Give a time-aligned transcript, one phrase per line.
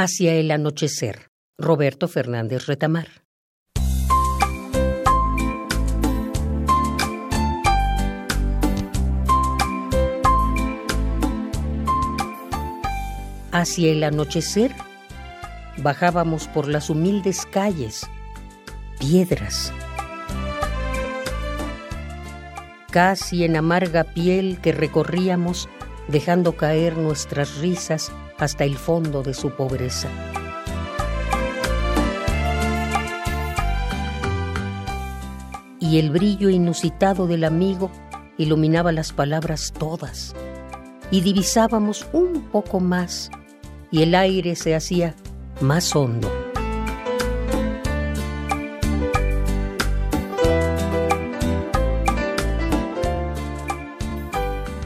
[0.00, 1.32] Hacia el anochecer.
[1.58, 3.08] Roberto Fernández Retamar.
[13.50, 14.72] Hacia el anochecer
[15.78, 18.08] bajábamos por las humildes calles,
[19.00, 19.72] piedras,
[22.92, 25.68] casi en amarga piel que recorríamos
[26.08, 30.08] dejando caer nuestras risas hasta el fondo de su pobreza.
[35.80, 37.90] Y el brillo inusitado del amigo
[38.36, 40.34] iluminaba las palabras todas,
[41.10, 43.30] y divisábamos un poco más,
[43.90, 45.14] y el aire se hacía
[45.60, 46.30] más hondo.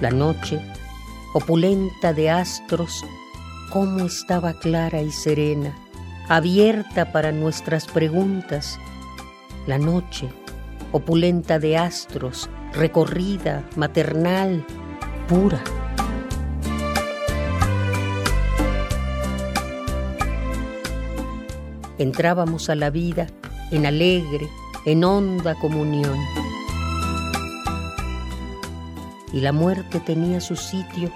[0.00, 0.60] La noche,
[1.32, 3.04] opulenta de astros,
[3.70, 5.76] cómo estaba clara y serena,
[6.28, 8.78] abierta para nuestras preguntas.
[9.66, 10.28] La noche,
[10.92, 14.64] opulenta de astros, recorrida, maternal,
[15.28, 15.62] pura.
[21.98, 23.26] Entrábamos a la vida
[23.70, 24.48] en alegre,
[24.86, 26.39] en honda comunión.
[29.32, 31.10] Y la muerte tenía su sitio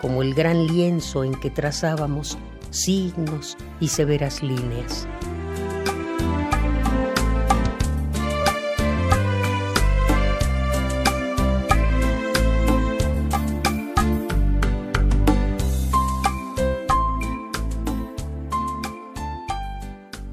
[0.00, 2.38] como el gran lienzo en que trazábamos
[2.70, 5.08] signos y severas líneas.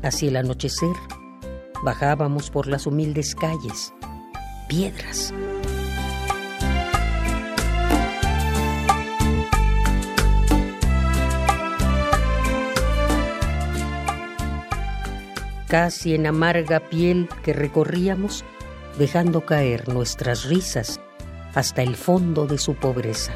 [0.03, 0.95] Hacia el anochecer
[1.83, 3.91] bajábamos por las humildes calles,
[4.69, 5.33] piedras,
[15.67, 18.43] casi en amarga piel que recorríamos,
[18.97, 20.99] dejando caer nuestras risas
[21.53, 23.33] hasta el fondo de su pobreza.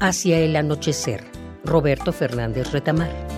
[0.00, 1.22] Hacia el anochecer,
[1.64, 3.37] Roberto Fernández Retamar.